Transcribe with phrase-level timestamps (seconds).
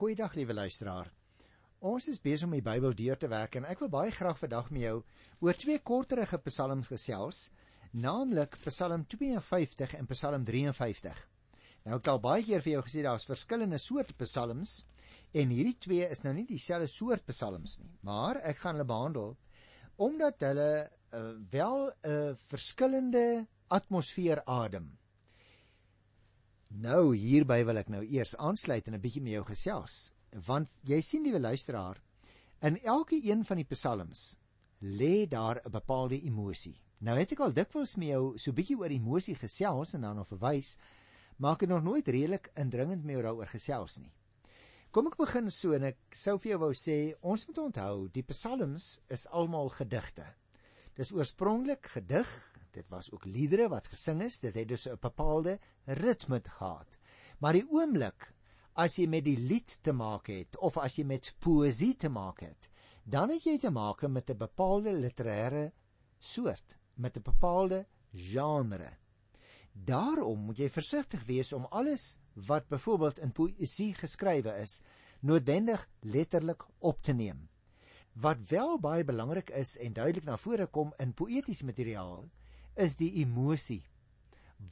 [0.00, 1.10] Goeiedag liewe luisteraar.
[1.84, 4.70] Ons is besig om die Bybel deur te werk en ek wil baie graag vandag
[4.72, 4.94] met jou
[5.44, 7.40] oor twee korterige psalms gesels,
[7.92, 11.20] naamlik Psalm 52 en Psalm 53.
[11.84, 14.72] Nou ek het al baie keer vir jou gesê daar's verskillende soorte psalms
[15.36, 19.36] en hierdie twee is nou nie dieselfde soort psalms nie, maar ek gaan hulle behandel
[20.00, 23.26] omdat hulle uh, wel 'n uh, verskillende
[23.68, 24.94] atmosfeer adem.
[26.70, 30.12] Nou hierby wil ek nou eers aansluit en 'n bietjie met jou gesels,
[30.46, 31.98] want jy sien liewe luisteraar,
[32.62, 34.38] in elke een van die psalms
[34.80, 36.80] lê daar 'n bepaalde emosie.
[37.00, 40.28] Nou het ek al dikwels met jou so bietjie oor emosie gesels en dan nog
[40.28, 40.78] verwys,
[41.38, 44.12] maar ek het nog nooit redelik indringend met jou daaroor gesels nie.
[44.90, 48.22] Kom ek begin so en ek sou vir jou wou sê, ons moet onthou, die
[48.22, 50.24] psalms is almal gedigte.
[50.94, 55.58] Dis oorspronklik gedig dit was ook liedere wat gesing is, dit het dus 'n bepaalde
[55.84, 56.98] ritme gehad.
[57.38, 58.32] Maar die oomblik
[58.74, 62.40] as jy met die lied te maak het of as jy met poësie te maak
[62.40, 62.70] het,
[63.04, 65.72] dan het jy te maak met 'n bepaalde literêre
[66.18, 68.96] soort, met 'n bepaalde genre.
[69.72, 74.80] Daarom moet jy versigtig wees om alles wat byvoorbeeld in poësie geskrywe is,
[75.20, 77.48] noodwendig letterlik op te neem.
[78.12, 82.28] Wat wel baie belangrik is en duidelik na vore kom in poëtiese materiaal,
[82.74, 83.82] is die emosie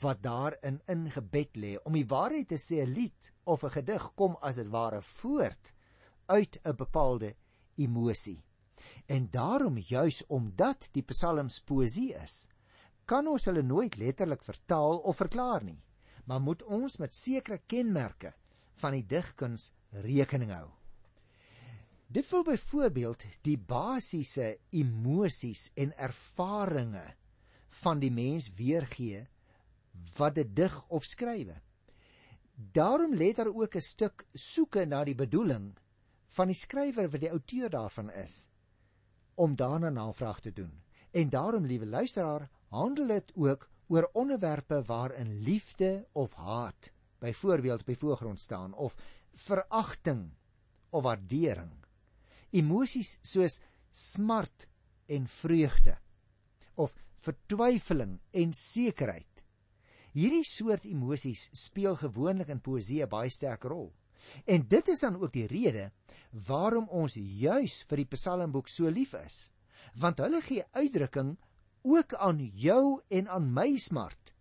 [0.00, 1.76] wat daarin ingebed lê.
[1.84, 5.72] Om die waarheid te sê, 'n lied of 'n gedig kom as dit ware voort
[6.26, 7.34] uit 'n bepaalde
[7.76, 8.42] emosie.
[9.06, 12.48] En daarom juis omdat die psalms poësie is,
[13.04, 15.82] kan ons hulle nooit letterlik vertaal of verklaar nie,
[16.24, 18.34] maar moet ons met sekere kenmerke
[18.74, 20.68] van die digkuns rekening hou.
[22.06, 27.17] Dit wil byvoorbeeld die basiese emosies en ervarings
[27.68, 29.26] van die mens weergee
[30.16, 31.60] wat dit dig of skrywe.
[32.54, 35.76] Daarom lê daar ook 'n stuk soeke na die bedoeling
[36.26, 38.48] van die skrywer wat die outeur daarvan is
[39.34, 40.82] om daarna navraag te doen.
[41.10, 47.94] En daarom, liewe luisteraar, handel dit ook oor onderwerpe waarin liefde of haat byvoorbeeld by
[47.94, 48.96] voorgrond staan of
[49.32, 50.30] veragting
[50.90, 51.72] of waardering.
[52.50, 53.60] Emosies soos
[53.90, 54.68] smart
[55.06, 55.98] en vreugde
[56.74, 56.94] of
[57.24, 59.44] vertwyfeling en sekerheid.
[60.14, 63.92] Hierdie soort emosies speel gewoonlik in poësie 'n baie sterk rol.
[64.46, 65.90] En dit is dan ook die rede
[66.46, 69.50] waarom ons juis vir die Psalmboek so lief is,
[69.94, 71.36] want hulle gee uitdrukking
[71.82, 74.34] ook aan jou en aan my smart,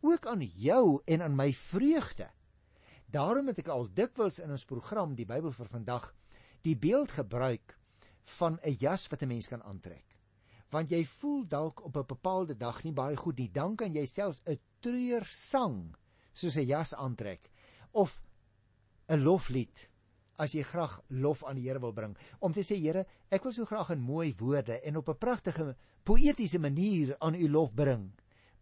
[0.00, 2.28] ook aan jou en aan my vreugde.
[3.06, 6.14] Daarom het ek al dikwels in ons program die Bybel vir vandag
[6.62, 7.78] die beeld gebruik
[8.38, 10.15] van 'n jas wat 'n mens kan aantrek
[10.70, 14.06] want jy voel dalk op 'n bepaalde dag nie baie goed nie, dan kan jy
[14.06, 15.96] selfs 'n treur sang
[16.32, 17.50] soos 'n jas aantrek
[17.92, 18.22] of
[19.08, 19.88] 'n loflied
[20.38, 23.52] as jy graag lof aan die Here wil bring om te sê Here, ek wil
[23.52, 28.12] so graag in mooi woorde en op 'n pragtige poëtiese manier aan U lof bring.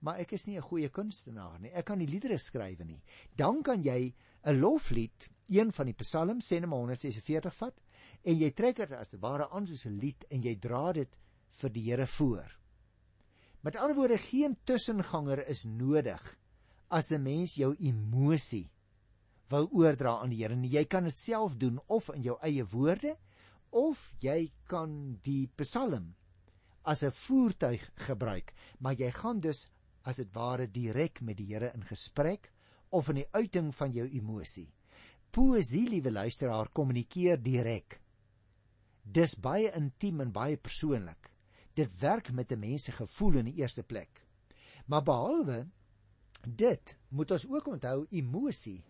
[0.00, 1.70] Maar ek is nie 'n goeie kunstenaar nie.
[1.70, 3.02] Ek kan nie liedere skryf nie.
[3.34, 7.80] Dan kan jy 'n loflied, een van die psalms, sê net maar 146 vat
[8.22, 11.16] en jy trek dit as ware aan soos 'n lied en jy dra dit
[11.60, 12.50] vir die Here voor.
[13.64, 16.22] Met ander woorde, geen tussenganger is nodig
[16.88, 18.70] as 'n mens jou emosie
[19.48, 20.56] wil oordra aan die Here.
[20.56, 23.16] Jy kan dit self doen of in jou eie woorde
[23.70, 26.14] of jy kan die Psalm
[26.84, 29.70] as 'n voertuig gebruik, maar jy gaan dus
[30.04, 32.52] as dit ware direk met die Here in gesprek
[32.90, 34.72] of in die uiting van jou emosie.
[35.30, 38.00] Poesie, liewe luisteraar, kommunikeer direk.
[39.02, 41.33] Dis baie intiem en baie persoonlik
[41.74, 44.26] dit werk met 'n mens se gevoel in die eerste plek.
[44.86, 45.66] Maar behalwe
[46.46, 48.84] dit moet ons ook onthou emosie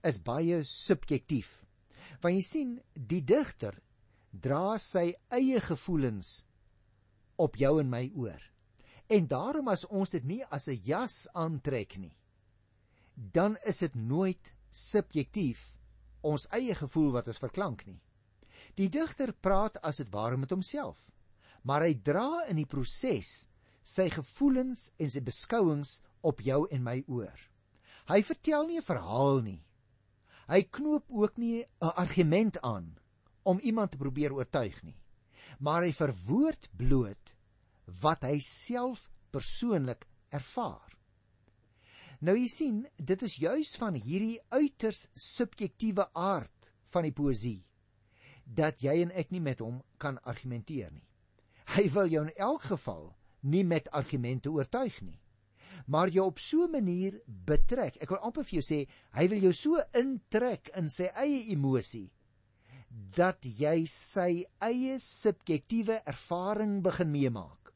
[0.00, 1.66] is baie subjektief.
[2.20, 3.82] Want jy sien, die digter
[4.30, 6.44] dra sy eie gevoelens
[7.36, 8.42] op jou en my oor.
[9.06, 12.16] En daarom as ons dit nie as 'n jas aantrek nie,
[13.14, 15.78] dan is dit nooit subjektief
[16.20, 18.00] ons eie gevoel wat ons verklank nie.
[18.74, 21.06] Die digter praat as dit ware met homself
[21.66, 23.48] maar hy dra in die proses
[23.86, 27.38] sy gevoelens en sy beskouings op jou en my oor.
[28.06, 29.62] Hy vertel nie 'n verhaal nie.
[30.48, 32.96] Hy knoop ook nie 'n argument aan
[33.42, 34.98] om iemand te probeer oortuig nie.
[35.58, 37.34] Maar hy verwoord bloot
[38.02, 40.92] wat hy self persoonlik ervaar.
[42.20, 47.64] Nou jy sien, dit is juis van hierdie uiters subjektiewe aard van die poësie
[48.46, 51.05] dat jy en ek nie met hom kan argumenteer nie.
[51.76, 55.20] Hy wil jou in elk geval nie met argumente oortuig nie.
[55.86, 57.96] maar jou op so 'n manier betrek.
[57.96, 62.10] Ek wil amper vir jou sê, hy wil jou so intrek in sy eie emosie
[62.88, 67.72] dat jy sy eie subjektiewe ervaring begin meemaak.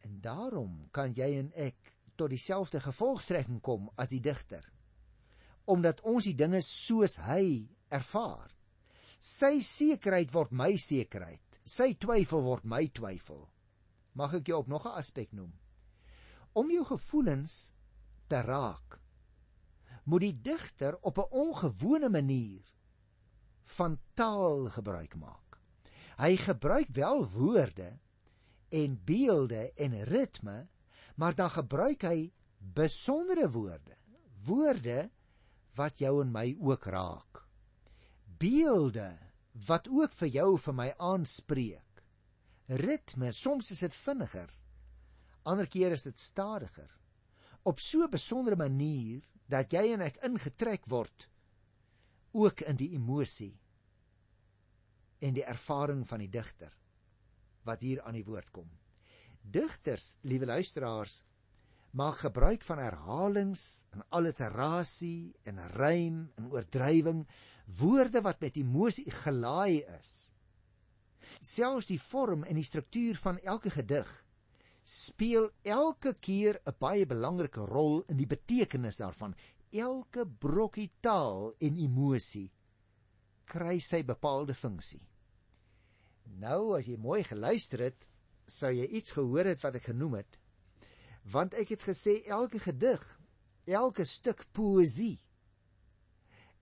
[0.00, 1.76] En daarom kan jy en ek
[2.16, 4.72] tot dieselfde gevolgtrekking kom as die digter.
[5.64, 8.50] Omdat ons die dinge soos hy ervaar.
[9.18, 11.45] Sy sekerheid word my sekerheid.
[11.66, 13.48] Sy twyfel word my twyfel.
[14.14, 15.52] Mag ek jou op nog 'n aspek noem?
[16.54, 17.74] Om jou gevoelens
[18.28, 19.00] te raak,
[20.04, 22.62] moet die digter op 'n ongewone manier
[23.76, 25.58] van taal gebruik maak.
[26.18, 27.98] Hy gebruik wel woorde
[28.68, 30.68] en beelde en ritme,
[31.16, 33.96] maar dan gebruik hy besondere woorde,
[34.44, 35.10] woorde
[35.74, 37.42] wat jou en my ook raak.
[38.38, 39.25] Beelde
[39.64, 42.02] wat ook vir jou vir my aanspreek.
[42.68, 44.50] Ritme, soms is dit vinniger.
[45.46, 46.90] Ander keer is dit stadiger.
[47.62, 51.28] Op so 'n besondere manier dat jy en ek ingetrek word
[52.32, 53.58] ook in die emosie
[55.18, 56.74] en die ervaring van die digter
[57.64, 58.68] wat hier aan die woord kom.
[59.42, 61.24] Digters, liewe luisteraars,
[61.90, 67.26] maak gebruik van herhalings en alliterasie en rym en oordrywing,
[67.78, 70.12] woorde wat met emosie gelaai is.
[71.40, 74.10] Selfs die vorm en die struktuur van elke gedig
[74.86, 79.34] speel elke keer 'n baie belangrike rol in die betekenis daarvan.
[79.72, 82.52] Elke brokkie taal en emosie
[83.44, 85.02] kry sy bepaalde funksie.
[86.38, 88.06] Nou as jy mooi geluister het,
[88.46, 90.38] sou jy iets gehoor het wat ek genoem het.
[91.32, 93.02] Want ek het gesê elke gedig,
[93.64, 95.18] elke stuk poësie.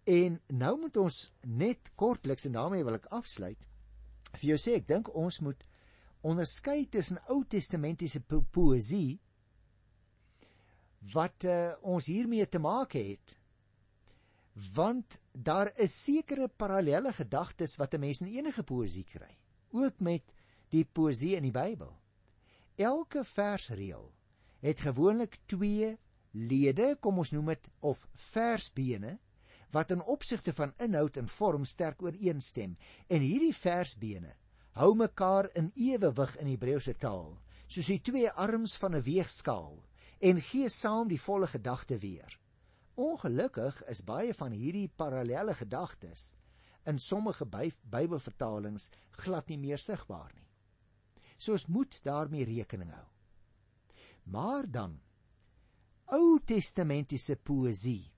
[0.04, 3.60] En nou moet ons net kortliks en daarmee wil ek afsluit.
[4.34, 5.60] Vir jou sê ek dink ons moet
[6.24, 9.20] onderskei tussen Ou Testamentiese po poësie
[11.12, 13.34] wat uh, ons hiermee te maak het
[14.74, 19.32] want daar is sekere parallelle gedagtes wat 'n mens in enige poësie kry
[19.74, 20.22] ook met
[20.70, 21.92] die poësie in die Bybel
[22.76, 24.12] elke versreël
[24.64, 25.92] het gewoonlik twee
[26.32, 29.18] lede kom ons noem dit of versbene
[29.74, 32.78] wat in opsigte van inhoud en vorm sterk ooreenstem
[33.12, 34.32] en hierdie versbene
[34.78, 37.36] hou mekaar in ewewig in Hebreëse taal,
[37.70, 39.76] soos die twee arms van 'n weegskaal
[40.20, 42.38] en gee saam die volle gedagte weer.
[42.94, 46.34] Ongelukkig is baie van hierdie parallelle gedagtes
[46.86, 47.46] in sommige
[47.90, 50.48] Bybelvertalings glad nie meer sigbaar nie.
[51.38, 53.13] So ons moet daarmee rekening hou.
[54.24, 55.00] Maar dan
[56.12, 58.12] Ou Testamentiese poësie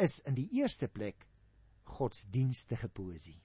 [0.00, 1.26] is in die eerste plek
[1.84, 3.36] godsdienstige poësie.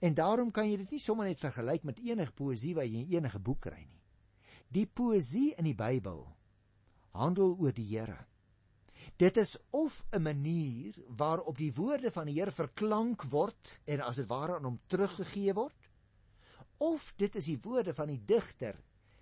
[0.00, 3.18] En daarom kan jy dit nie sommer net vergelyk met enige poësie wat jy in
[3.18, 4.00] enige boek kry nie.
[4.72, 6.24] Die poësie in die Bybel
[7.12, 8.16] handel oor die Here.
[9.20, 14.16] Dit is of 'n manier waarop die woorde van die Here verklank word en as
[14.16, 15.90] dit ware aan hom teruggegee word,
[16.78, 18.76] of dit is die woorde van die digter,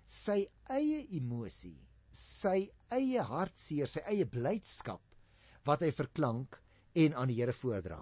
[0.09, 0.41] sy
[0.73, 1.77] eie emosie,
[2.09, 5.03] sy eie hartseer, sy eie blydskap
[5.69, 6.57] wat hy verklank
[6.97, 7.99] en aan die Here voordra.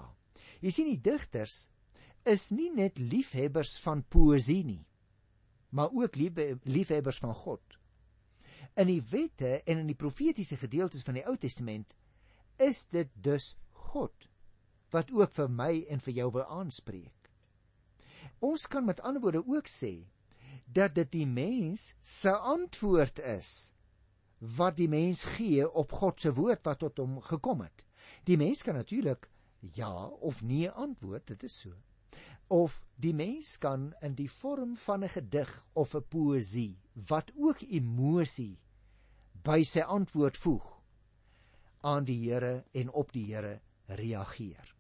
[0.64, 1.66] Jy sien die digters
[2.28, 4.84] is nie net liefhebbers van poësie nie,
[5.76, 7.76] maar ook liefhebbers van God.
[8.80, 11.96] In die wette en in die profetiese gedeeltes van die Ou Testament
[12.62, 13.56] is dit dus
[13.92, 14.30] God
[14.96, 17.32] wat ook vir my en vir jou wil aanspreek.
[18.40, 20.08] Ons kan met ander woorde ook sê
[20.68, 23.74] dat dit die mens se antwoord is
[24.38, 27.86] wat die mens gee op God se woord wat tot hom gekom het.
[28.24, 29.30] Die mens kan natuurlik
[29.74, 31.74] ja of nee antwoord, dit is so
[32.48, 37.62] of die mens kan in die vorm van 'n gedig of 'n poësie wat ook
[37.62, 38.60] emosie
[39.44, 40.68] by sy antwoord voeg
[41.82, 44.77] aan die Here en op die Here reageer.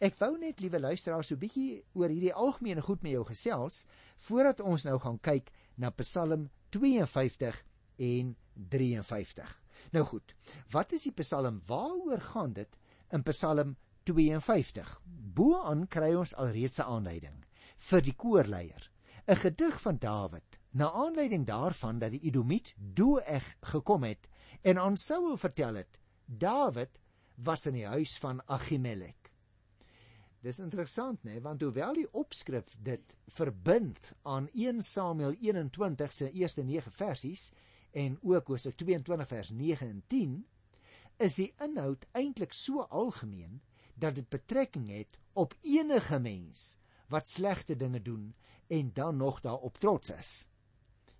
[0.00, 3.82] Ek wou net liewe luisteraars so 'n bietjie oor hierdie algemene goed met jou gesels
[4.28, 7.58] voordat ons nou gaan kyk na Psalm 52
[7.98, 9.50] en 53.
[9.92, 10.34] Nou goed,
[10.72, 11.60] wat is die Psalm?
[11.66, 12.78] Waaroor gaan dit
[13.12, 13.76] in Psalm
[14.08, 15.00] 52.
[15.36, 17.44] Boaan kry ons alreeds 'n aanleiding
[17.90, 18.90] vir die koorleier,
[19.28, 24.30] 'n gedig van Dawid, na aanleiding daarvan dat die Edomiet Doeg gekom het
[24.62, 27.00] en aan Saul vertel het Dawid
[27.36, 29.19] was in die huis van Ahimelek.
[30.40, 36.64] Dis interessant nê, want hoewel die opskrif dit verbind aan 1 Samuel 21 se eerste
[36.64, 37.50] 9 versies
[37.92, 40.38] en ook Hosea 22 vers 9 en 10,
[41.20, 43.60] is die inhoud eintlik so algemeen
[44.00, 46.64] dat dit betrekking het op enige mens
[47.12, 48.34] wat slegte dinge doen
[48.72, 50.34] en dan nog daarop trots is.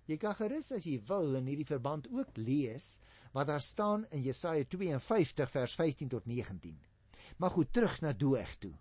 [0.09, 2.95] Jy kan gerus as jy wil in hierdie verband ook lees
[3.35, 6.79] wat daar staan in Jesaja 52 vers 15 tot 19.
[7.37, 8.73] Maar goed, terug na Doeg toe.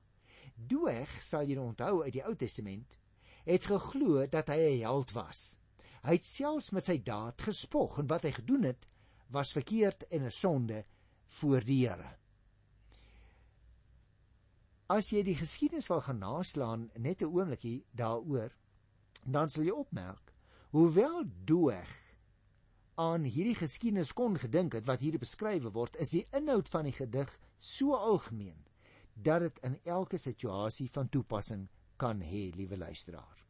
[0.69, 2.99] Doeg, sal jy onthou uit die Ou Testament,
[3.47, 5.59] het geglo dat hy 'n held was.
[6.03, 8.87] Hy het selfs met sy daad gespog en wat hy gedoen het
[9.29, 10.85] was verkeerd en 'n sonde
[11.27, 12.17] voor die Here.
[14.87, 18.51] As jy die geskiedenis wil gaan naslaan net 'n oombliekie daaroor,
[19.25, 20.33] dan sal jy opmerk
[20.71, 21.89] hoewel Doeg
[22.95, 26.93] aan hierdie geskiedenis kon gedink het wat hier beskryf word, is die inhoud van die
[26.93, 28.70] gedig so algemeen
[29.15, 31.69] dat dit in elke situasie van toepassing
[32.01, 33.41] kan hê, liewe luisteraar.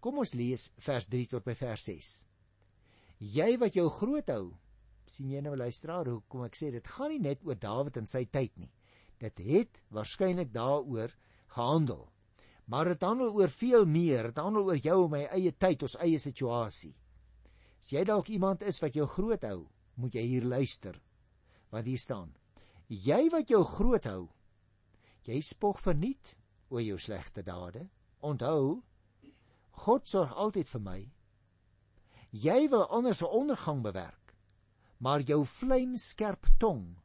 [0.00, 2.12] Kom ons lees vers 3 tot by vers 6.
[3.22, 4.46] Jy wat jou groot hou,
[5.06, 8.08] sien jy nou luisteraar, hoe kom ek sê dit gaan nie net oor Dawid en
[8.10, 8.72] sy tyd nie.
[9.22, 11.12] Dit het waarskynlik daaroor
[11.54, 12.08] gehandel.
[12.66, 15.98] Maar dit handel oor veel meer, dit handel oor jou en my eie tyd, ons
[16.02, 16.94] eie situasie.
[17.82, 19.66] As jy dalk iemand is wat jou groot hou,
[19.98, 20.96] moet jy hier luister.
[21.70, 22.30] Wat hier staan.
[22.88, 24.28] Jy wat jou groot hou,
[25.26, 26.34] jy spog verniet
[26.72, 27.88] oor jou slegte dade.
[28.22, 28.82] Onthou,
[29.84, 31.00] God sorg altyd vir my.
[32.32, 34.34] Jy wil anders se ondergang bewerk,
[34.98, 36.96] maar jou vlamskerp tong,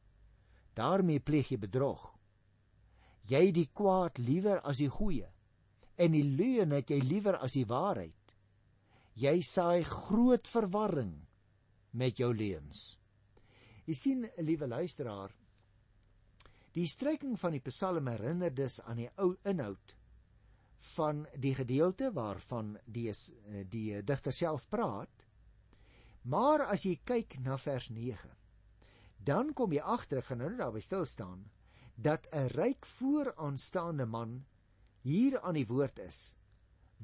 [0.78, 2.14] daarmee pleeg jy bedrog.
[3.28, 5.28] Jy die kwaad liewer as die goeie
[5.98, 8.36] en die leuen het jy liewer as die waarheid.
[9.18, 11.16] Jy saai groot verwarring
[11.98, 12.94] met jou leuns.
[13.90, 15.34] Jy sien, liewe luisteraar,
[16.78, 19.96] die stryking van die Psalm herinner dus aan die ou inhoud
[20.94, 23.10] van die gedeelte waarvan die
[23.72, 25.26] die digter self praat.
[26.30, 28.30] Maar as jy kyk na vers 9,
[29.26, 31.48] dan kom jy agter, gaan nou daarby stil staan,
[31.96, 34.46] dat 'n ryk vooraanstaande man
[35.02, 36.36] hier aan die woord is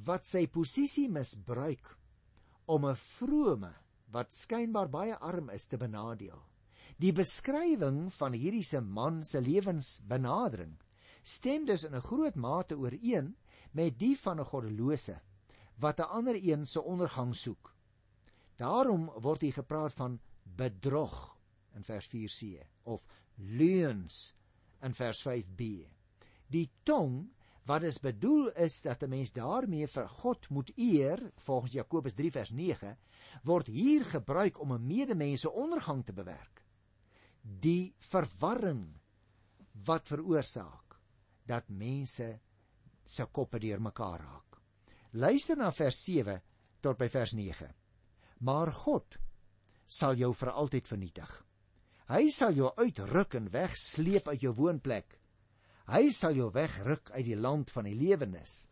[0.06, 1.98] wat sy posisie misbruik
[2.65, 3.74] om 'n vrome
[4.12, 6.52] wat skynbaar baie arm is te benadeel.
[7.03, 10.77] Die beskrywing van hierdie se man se lewensbenadering
[11.24, 13.36] stem dus in 'n groot mate ooreen
[13.72, 15.15] met die van 'n goddelose
[15.83, 17.75] wat 'n ander een se ondergang soek.
[18.55, 21.38] Daarom word hier gepraat van bedrog
[21.75, 23.05] in vers 4c of
[23.36, 24.36] leuns
[24.81, 25.88] in vers 5b.
[26.48, 27.31] Die tong
[27.65, 32.31] Wat is bedoel is dat 'n mens daarmee vir God moet eer, volgens Jakobus 3
[32.31, 32.98] vers 9,
[33.43, 36.62] word hier gebruik om 'n medemens se ondergang te bewerk.
[37.43, 38.85] Die verwarring
[39.85, 40.97] wat veroorsaak
[41.47, 42.29] dat mense
[43.03, 44.59] se koppe deurmekaar raak.
[45.12, 46.39] Luister na vers 7
[46.81, 47.67] tot by vers 9.
[48.47, 49.19] Maar God
[49.85, 51.33] sal jou vir altyd vernietig.
[52.07, 55.19] Hy sal jou uitruk en wegsleep uit jou woonplek
[55.91, 58.69] Hy sal jou wegruk uit die land van die lewendes.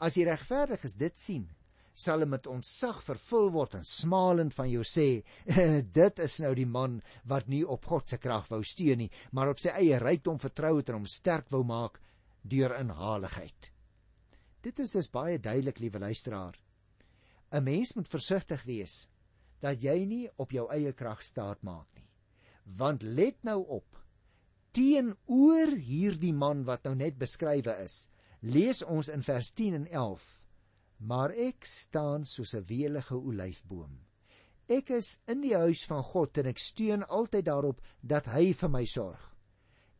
[0.00, 1.46] As die regverdiges dit sien,
[1.94, 5.22] sal met ontzag vervul word en smalend van jou sê:
[6.00, 9.50] "Dit is nou die man wat nie op God se krag wou steun nie, maar
[9.50, 12.00] op sy eie rykdom vertrou het en hom sterk wou maak
[12.42, 13.72] deur inhaligheid."
[14.62, 16.60] Dit is dus baie duidelik, liewe luisteraar.
[17.52, 19.08] 'n Mens moet versigtig wees
[19.60, 22.06] dat jy nie op jou eie krag staat maak nie.
[22.64, 23.96] Want let nou op,
[24.72, 28.08] teenoor hierdie man wat nou net beskrywe is.
[28.40, 30.39] Lees ons in vers 10 en 11.
[31.00, 33.98] Maar ek staan soos 'n welige olyfboom.
[34.68, 38.70] Ek is in die huis van God en ek steun altyd daarop dat hy vir
[38.70, 39.22] my sorg.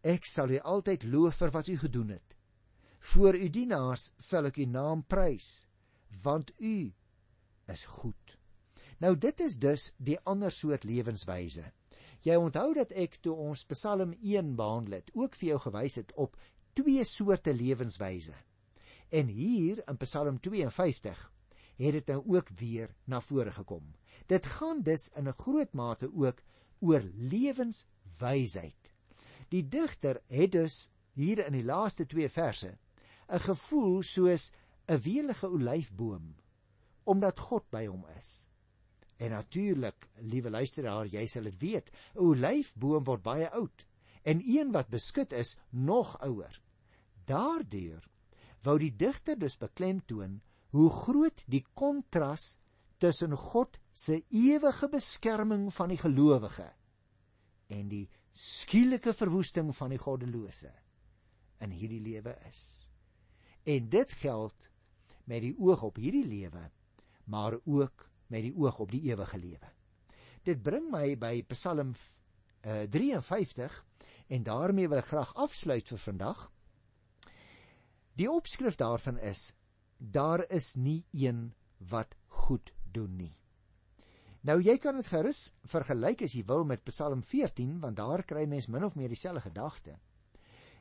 [0.02, 2.36] Ek sal u altyd loof vir wat u gedoen het.
[3.00, 5.66] Voor u dienaars sal ek u naam prys,
[6.22, 6.92] want u
[7.66, 8.36] is goed.
[9.00, 11.64] Nou dit is dus die ander soort lewenswyse.
[12.22, 16.12] Jy onthou dat ek toe ons Psalm 1 behandel het, ook vir jou gewys het
[16.20, 16.36] op
[16.76, 18.36] twee soorte lewenswyse.
[19.10, 21.32] En hier in Psalm 52
[21.76, 23.94] het dit nou ook weer na vore gekom.
[24.26, 26.42] Dit gaan dus in 'n groot mate ook
[26.80, 28.92] oor lewenswysheid.
[29.48, 32.78] Die digter het dus hier in die laaste twee verse
[33.28, 34.52] 'n gevoel soos
[34.86, 36.34] 'n welige olyfboom
[37.04, 38.48] omdat God by hom is.
[39.16, 43.86] En natuurlik, liewe luisteraar, jy sal dit weet, 'n olyfboom word baie oud
[44.22, 46.60] en een wat beskut is nog ouer.
[47.24, 48.09] Daardeur
[48.66, 50.40] wou die digter dus beklemtoon
[50.74, 52.58] hoe groot die kontras
[53.00, 56.68] tussen God se ewige beskerming van die gelowige
[57.70, 60.70] en die skielike verwoesting van die goddelose
[61.64, 62.62] in hierdie lewe is.
[63.68, 64.68] En dit geld
[65.28, 66.62] met die oog op hierdie lewe,
[67.24, 69.72] maar ook met die oog op die ewige lewe.
[70.46, 73.84] Dit bring my by Psalm uh, 53
[74.30, 76.46] en daarmee wil ek graag afsluit vir vandag.
[78.20, 79.54] Die opskrif daarvan is
[79.96, 81.54] daar is nie een
[81.88, 83.32] wat goed doen nie.
[84.44, 88.46] Nou jy kan dit gerus vergelyk as jy wil met Psalm 14 want daar kry
[88.48, 89.96] mens min of meer dieselfde gedagte.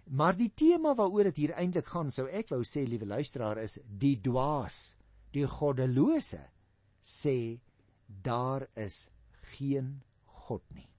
[0.10, 3.78] Maar die tema waaroor dit hier eintlik gaan, sou ek wou sê, liewe luisteraar, is
[3.84, 4.96] die dwaas,
[5.36, 6.42] die goddelose
[7.00, 7.60] sê
[8.08, 9.10] daar is
[9.54, 10.00] geen
[10.48, 10.90] God nie.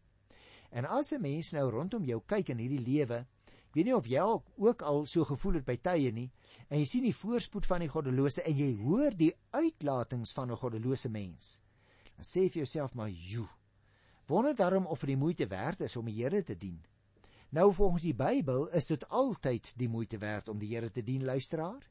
[0.70, 3.26] En as 'n mens nou rondom jou kyk in hierdie lewe,
[3.72, 4.22] weet nie of jy
[4.56, 6.30] ook al so gevoel het by tye nie,
[6.68, 10.56] en jy sien die voorspoed van die goddelose en jy hoor die uitlatings van 'n
[10.56, 11.60] goddelose mens.
[12.16, 13.48] Dan sê vir jouself maar, "Jo.
[14.26, 16.80] Wonder daarom of dit die moeite werd is om die Here te dien."
[17.50, 21.24] Nou volgens die Bybel is dit altyd die moeite werd om die Here te dien,
[21.24, 21.82] luisteraar.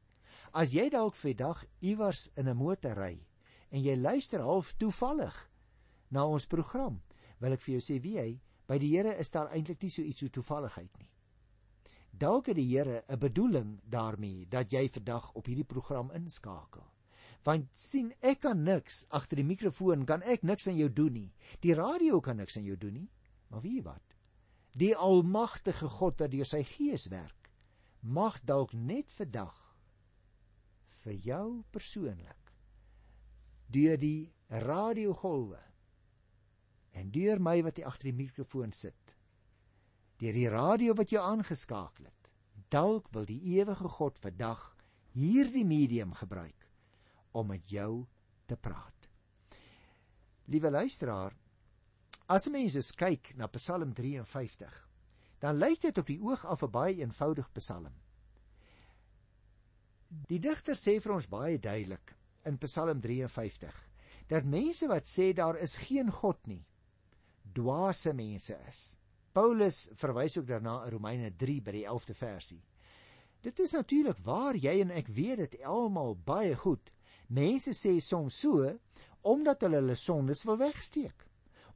[0.52, 3.20] As jy dalk vir dag iewers in 'n motor ry
[3.70, 5.50] en jy luister half toevallig
[6.10, 7.02] na ons program,
[7.40, 10.02] wil ek vir jou sê wie hy by die Here is daar eintlik nie so
[10.02, 11.10] iets so toevalligheid nie.
[12.20, 16.84] Dalk het die Here 'n bedoeling daarmee dat jy vandag op hierdie program inskakel.
[17.44, 21.34] Want sien, ek kan niks agter die mikrofoon kan ek niks aan jou doen nie.
[21.60, 23.10] Die radio kan niks aan jou doen nie.
[23.48, 24.16] Maar wie wat?
[24.72, 27.52] Die almagtige God wat deur sy gees werk,
[28.02, 29.76] mag dalk net vandag
[31.04, 32.54] vir jou persoonlik
[33.68, 35.62] deur die radiogolwe
[36.92, 39.19] en deur my wat hier agter die mikrofoon sit
[40.20, 42.32] deur die radio wat jy aangeskakel het.
[42.70, 44.76] Dalk wil die ewige God vandag
[45.16, 46.68] hierdie medium gebruik
[47.32, 48.06] om met jou
[48.46, 49.10] te praat.
[50.50, 51.36] Liewe luisteraar
[52.30, 54.86] as mense kyk na Psalm 53
[55.40, 57.94] dan lyk dit op die oog af 'n baie eenvoudige psalm.
[60.28, 63.90] Die digter sê vir ons baie duidelik in Psalm 53
[64.28, 66.66] dat mense wat sê daar is geen God nie
[67.54, 68.98] dwaase mense is.
[69.32, 72.62] Paulus verwys ook daarna in Romeine 3 by die 11de versie.
[73.42, 76.92] Dit is natuurlik waar jy en ek weet dit almal baie goed.
[77.28, 78.68] Mense sê soms so
[79.22, 81.28] omdat hulle hulle sondes wil wegsteek.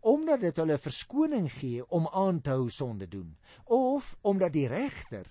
[0.03, 5.29] Omdat dit hulle verskoning gee om aan te hou sonde doen of omdat die regter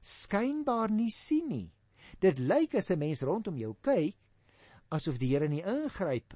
[0.00, 1.68] skynbaar nie sien nie.
[2.20, 4.16] Dit lyk as 'n mens rondom jou kyk
[4.88, 6.34] asof die Here nie ingryp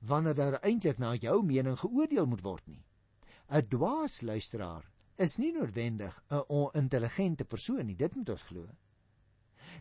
[0.00, 2.84] wanneer daar eintlik na jou mening geoordeel moet word nie.
[3.48, 4.84] 'n Dwaas luisteraar
[5.16, 8.68] is nie noodwendig 'n onintelligente persoon nie, dit moet ons glo.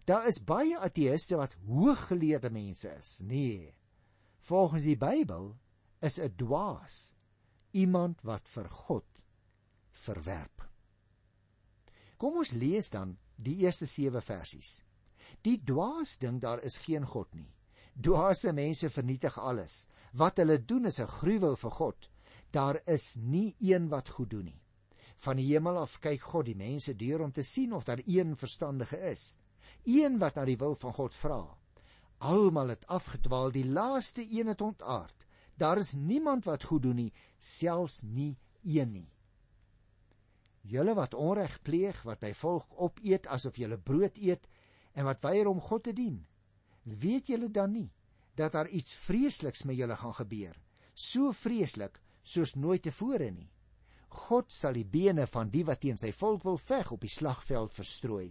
[0.05, 3.19] Daar is baie ateëste wat hooggeleerde mense is.
[3.23, 3.75] Nee.
[4.39, 5.57] Volgens die Bybel
[5.99, 7.13] is 'n dwaas
[7.71, 9.21] iemand wat vir God
[9.91, 10.63] verwerp.
[12.17, 14.83] Kom ons lees dan die eerste 7 versies.
[15.41, 17.53] Die dwaas dink daar is geen God nie.
[17.93, 19.87] Dwaase mense vernietig alles.
[20.13, 22.09] Wat hulle doen is 'n gruwel vir God.
[22.51, 24.61] Daar is nie een wat goed doen nie.
[25.17, 28.35] Van die hemel af kyk God die mense deur om te sien of daar een
[28.37, 29.35] verstandige is,
[29.83, 31.41] een wat na die wil van God vra.
[32.17, 35.25] Almal het afgedwaal, die laaste een het ontaard.
[35.57, 39.09] Daar is niemand wat goed doen nie, selfs nie een nie.
[40.67, 44.47] Julle wat onreg pleeg, wat my volk opeet asof julle brood eet
[44.93, 46.25] en wat weier om God te dien,
[46.83, 47.89] weet julle dan nie
[48.37, 50.57] dat daar iets vreesliks met julle gaan gebeur?
[50.93, 53.49] So vreeslik soos nooit tevore nie.
[54.27, 57.73] God sal die bene van die wat teen sy volk wil veg op die slagveld
[57.75, 58.29] verstrooi.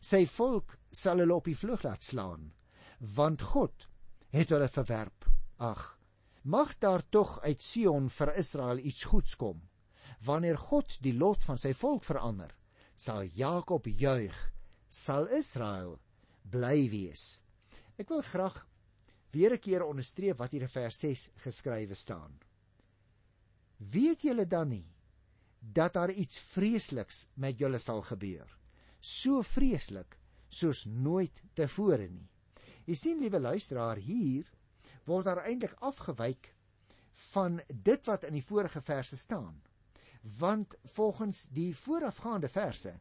[0.00, 2.52] Sy volk sal hulle op die vlug laat slaan,
[3.00, 3.88] want God
[4.34, 5.26] het hulle verwerp.
[5.58, 5.82] Ag,
[6.44, 9.62] mag daar tog uit Sion vir Israel iets goeds kom.
[10.24, 12.52] Wanneer God die lot van sy volk verander,
[12.94, 14.36] sal Jakob juig,
[14.88, 15.98] sal Israel
[16.42, 17.40] bly wees.
[17.98, 18.64] Ek wil graag
[19.32, 22.38] weer 'n keer onderstreep wat hier in vers 6 geskrywe staan.
[23.78, 24.86] Weet julle dan nie
[25.58, 28.46] dat daar iets vreesliks met julle sal gebeur?
[29.00, 32.28] So vreeslik soos nooit tevore nie.
[32.86, 34.48] Jy sien liewe luisteraar, hier
[35.06, 36.52] word daar eintlik afgewyk
[37.32, 39.60] van dit wat in die vorige verse staan.
[40.38, 42.98] Want volgens die voorafgaande verse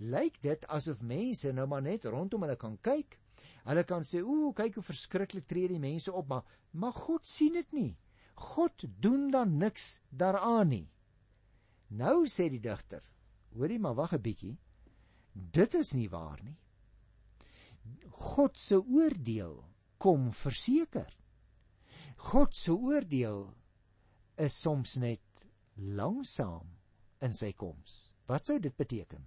[0.00, 3.18] lyk dit asof mense nou maar net rondom hulle kan kyk
[3.64, 7.52] Hulle kan sê, "Ooh, kyk hoe verskriklik tree die mense op," maar maar God sien
[7.52, 7.96] dit nie.
[8.40, 10.86] God doen dan niks daaraan nie.
[11.88, 13.02] Nou sê die digter,
[13.52, 14.56] hoorie maar wag 'n bietjie.
[15.32, 16.56] Dit is nie waar nie.
[18.10, 19.64] God se oordeel
[19.98, 21.08] kom verseker.
[22.16, 23.54] God se oordeel
[24.36, 25.44] is soms net
[25.76, 26.68] langsaam
[27.20, 28.12] in sy koms.
[28.26, 29.24] Wat sou dit beteken?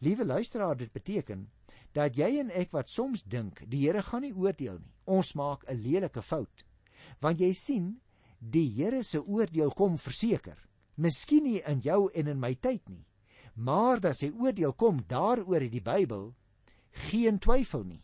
[0.00, 1.50] Liewe luisteraar, dit beteken
[1.92, 4.92] dat jy en ek wat soms dink die Here gaan nie oordeel nie.
[5.04, 6.64] Ons maak 'n lelike fout.
[7.20, 8.00] Want jy sien,
[8.44, 10.58] die Here se oordeel kom verseker.
[10.96, 13.04] Miskien nie in jou en in my tyd nie,
[13.54, 16.32] maar dat sy oordeel kom daaroor in die Bybel,
[17.10, 18.02] geen twyfel nie.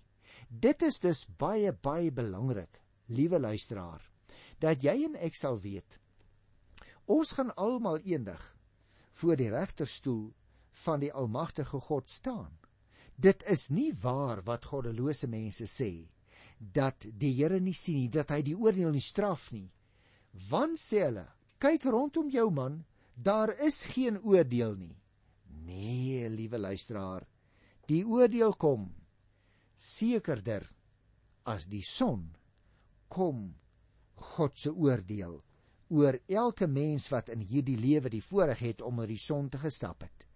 [0.48, 4.02] Dit is dus baie baie belangrik, liewe luisteraar,
[4.58, 6.00] dat jy en ek sal weet
[7.10, 8.42] ons gaan almal eendag
[9.18, 10.30] voor die regterstoel
[10.84, 12.52] van die almagtige God staan.
[13.16, 16.06] Dit is nie waar wat goddelose mense sê
[16.60, 19.66] dat die Here nie sien nie, dat hy die oordeel nie straf nie.
[20.50, 21.26] Want sê hulle,
[21.58, 24.96] kyk rondom jou man, daar is geen oordeel nie.
[25.66, 27.26] Nee, liewe luisteraar,
[27.90, 28.88] die oordeel kom
[29.80, 30.66] sekerder
[31.48, 32.26] as die son
[33.08, 33.46] kom
[34.34, 35.38] God se oordeel
[35.90, 39.58] oor elke mens wat in hierdie lewe die voorreg het om oor die son te
[39.58, 40.26] gestap het.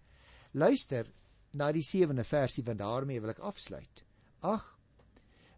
[0.51, 1.07] Luister
[1.55, 4.03] na die 7de versie van daarmee wil ek afsluit.
[4.43, 4.65] Ag,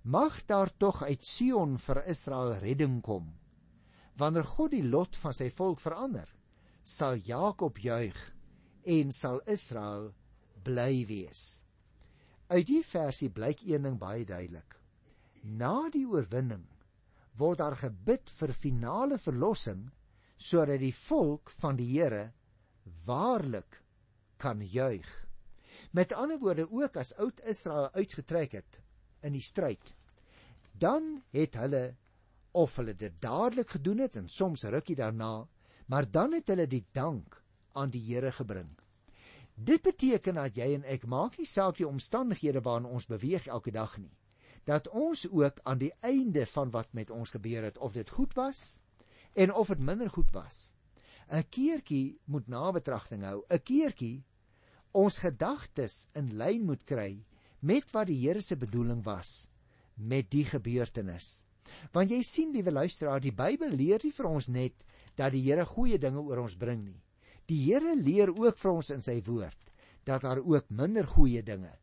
[0.04, 3.32] mag daar tog uit Sion vir Israel redding kom.
[4.18, 6.30] Wanneer God die lot van sy volk verander,
[6.82, 8.18] sal Jakob juig
[8.88, 10.10] en sal Israel
[10.66, 11.62] bly wees.
[12.50, 14.78] Uit die versie blyk een ding baie duidelik.
[15.44, 16.66] Na die oorwinning
[17.38, 19.86] word daar gebid vir finale verlossing
[20.38, 22.32] sodat die volk van die Here
[23.06, 23.82] waarlik
[24.42, 25.08] kan juig.
[25.92, 28.82] Met ander woorde ook as oud Israel uitgetrek het
[29.26, 29.94] in die stryd,
[30.74, 31.98] dan het hulle
[32.52, 35.48] of hulle dit dadelik gedoen het en soms rukkie daarna,
[35.86, 38.70] maar dan het hulle die dank aan die Here gebring.
[39.56, 43.72] Dit beteken dat jy en ek maak nie saak die omstandighede waarin ons beweeg elke
[43.72, 44.14] dag nie
[44.68, 48.34] dat ons ook aan die einde van wat met ons gebeur het of dit goed
[48.36, 48.80] was
[49.34, 50.74] en of dit minder goed was
[51.32, 54.24] 'n keertjie moet nabetragting hou 'n keertjie
[54.92, 57.24] ons gedagtes in lyn moet kry
[57.60, 59.50] met wat die Here se bedoeling was
[59.96, 61.46] met die gebeurtenis
[61.94, 65.66] want jy sien liewe luisteraar die Bybel leer nie vir ons net dat die Here
[65.66, 67.02] goeie dinge oor ons bring nie
[67.48, 69.74] die Here leer ook vir ons in sy woord
[70.08, 71.74] dat daar ook minder goeie dinge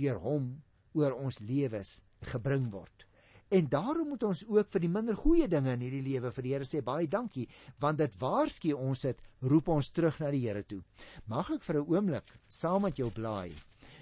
[0.00, 0.48] deur hom
[0.96, 2.00] oor ons lewens
[2.32, 3.04] gebring word.
[3.52, 6.54] En daarom moet ons ook vir die minder goeie dinge in hierdie lewe vir die
[6.56, 7.46] Here sê baie dankie,
[7.78, 9.22] want dit waarsku ons dit
[9.52, 10.82] roep ons terug na die Here toe.
[11.30, 13.54] Mag ek vir 'n oomblik saam met jou blaai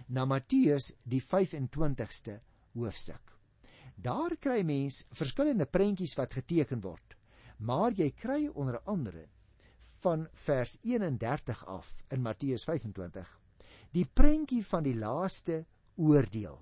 [0.09, 2.41] na Matteus die 25ste
[2.75, 3.34] hoofstuk.
[3.95, 7.17] Daar kry mens verskillende prentjies wat geteken word.
[7.59, 9.29] Maar jy kry onder andere
[10.05, 13.41] van vers 31 af in Matteus 25
[13.95, 15.63] die prentjie van die laaste
[15.97, 16.59] oordeel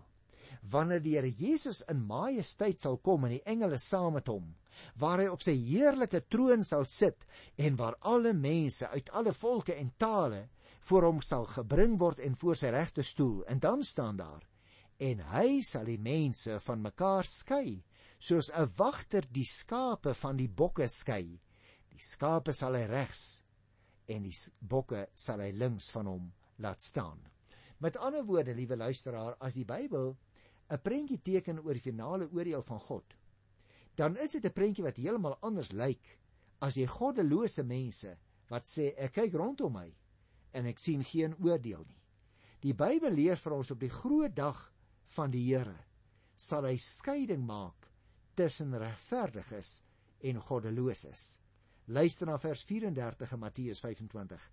[0.71, 4.53] wanneer die Here Jesus in majesteit sal kom en die engele saam met hom,
[5.01, 7.27] waar hy op sy heerlike troon sal sit
[7.59, 10.45] en waar alle mense uit alle volke en tale
[10.87, 14.47] voor hom sal gebring word en voor sy regte stoel en dan staan daar
[15.03, 17.83] en hy sal die mense van mekaar skei
[18.19, 21.41] soos 'n wagter die skape van die bokke skei
[21.91, 23.43] die skape sal hy regs
[24.09, 27.21] en die bokke sal hy links van hom laat staan
[27.83, 30.15] met ander woorde liewe luisteraar as die Bybel
[30.73, 33.17] 'n prentjie teken oor die finale oordeel van God,
[33.95, 36.19] dan is dit 'n prentjie wat heeltemal anders lyk
[36.61, 38.17] as jy goddelose mense
[38.49, 39.95] wat sê ek kyk rondom my
[40.53, 42.01] en ek sien geen oordeel nie.
[42.61, 44.72] Die Bybel leer vir ons op die groot dag
[45.17, 45.79] van die Here
[46.43, 47.89] sal hy skeiding maak
[48.35, 49.83] tussen regverdiges
[50.27, 51.27] en goddeloses.
[51.93, 54.49] Luister na vers 34 in Matteus 25.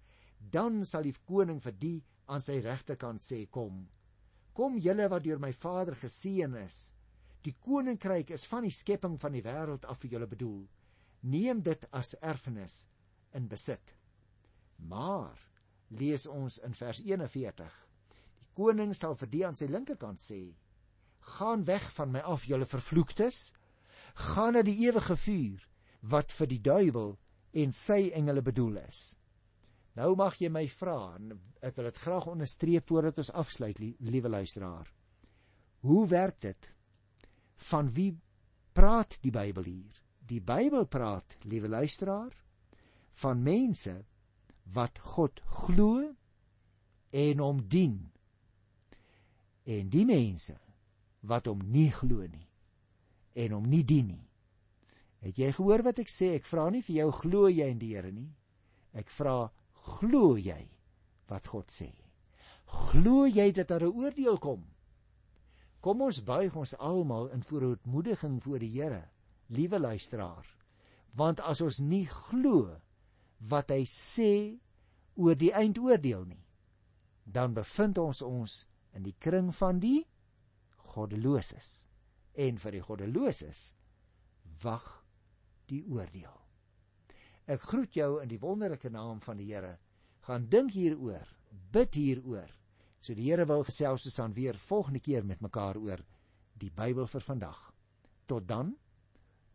[0.51, 1.95] Dan sal die koning vir die
[2.29, 3.87] aan sy regterkant sê kom
[4.59, 6.77] Kom julle wat deur my Vader geseën is.
[7.45, 10.65] Die koninkryk is van die skepping van die wêreld af vir julle bedoel.
[11.31, 12.81] Neem dit as erfenis
[13.35, 13.93] in besit.
[14.91, 15.39] Maar
[15.95, 17.88] lees ons in vers 41.
[18.59, 20.41] Koning sal vir die aan sy linkerkant sê:
[21.37, 23.53] Gaan weg van my af, julle vervloektes.
[24.33, 25.63] Gaan na die ewige vuur
[26.11, 27.13] wat vir die duiwel
[27.63, 28.99] en sy engele bedoel is.
[29.95, 31.33] Nou mag jy my vra en
[31.65, 34.91] ek wil dit graag onderstreep voordat ons afsluit, liewe luisteraar.
[35.83, 36.69] Hoe werk dit?
[37.71, 38.13] Van wie
[38.75, 39.97] praat die Bybel hier?
[40.19, 42.35] Die Bybel praat, liewe luisteraar,
[43.23, 43.95] van mense
[44.75, 46.05] wat God glo
[47.09, 47.97] en hom dien.
[49.69, 50.58] En die mense
[51.29, 52.47] wat hom nie glo nie
[53.39, 54.25] en hom nie dien nie.
[55.21, 56.34] Het jy gehoor wat ek sê?
[56.39, 58.32] Ek vra nie vir jou glo jy in die Here nie.
[58.97, 59.51] Ek vra
[59.89, 60.60] Glo jy
[61.29, 61.89] wat God sê?
[62.69, 64.65] Glo jy dat daar 'n oordeel kom?
[65.82, 69.10] Kom ons buig ons almal in voorootmoediging voor die Here,
[69.47, 70.45] liewe luisteraar.
[71.13, 72.82] Want as ons nie glo
[73.39, 74.60] wat hy sê
[75.15, 76.45] oor die eindoordeel nie,
[77.23, 78.67] dan bevind ons ons
[78.99, 80.03] in die kring van die
[80.91, 81.88] goddeloses.
[82.35, 83.69] En vir die goddeloses
[84.63, 84.85] wag
[85.71, 86.35] die oordeel.
[87.49, 89.77] Ek groet jou in die wonderlike naam van die Here.
[90.27, 91.25] Gaan dink hieroor,
[91.73, 92.51] bid hieroor.
[92.99, 96.03] So die Here wil gesels ons dan weer volgende keer met mekaar oor
[96.59, 97.59] die Bybel vir vandag.
[98.27, 98.75] Tot dan.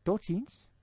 [0.03, 0.74] Totsiens.